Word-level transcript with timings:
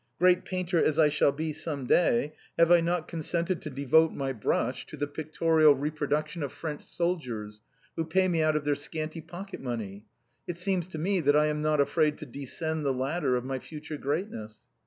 Great 0.17 0.45
painter 0.45 0.83
as 0.83 0.97
I 0.97 1.09
shall 1.09 1.31
be 1.31 1.53
some 1.53 1.85
day, 1.85 2.33
have 2.57 2.71
I 2.71 2.81
not 2.81 3.07
consented 3.07 3.61
to 3.61 3.69
devote 3.69 4.11
my 4.11 4.33
brush 4.33 4.83
to 4.87 4.97
the 4.97 5.05
pictorial 5.05 5.75
reproduction 5.75 6.41
of 6.41 6.51
French 6.51 6.83
soldiers, 6.83 7.61
who 7.95 8.03
pay 8.05 8.27
me 8.27 8.41
out 8.41 8.55
of 8.55 8.65
their 8.65 8.73
scanty 8.73 9.21
pocket 9.21 9.61
money? 9.61 10.05
It 10.47 10.57
seems 10.57 10.87
to 10.87 10.97
me 10.97 11.19
that 11.21 11.35
I 11.35 11.45
am 11.49 11.61
not 11.61 11.79
afraid 11.79 12.17
to 12.17 12.25
descend 12.25 12.83
the 12.83 12.91
ladder 12.91 13.35
of 13.35 13.45
my 13.45 13.59
future 13.59 13.97
greatness." 13.99 14.63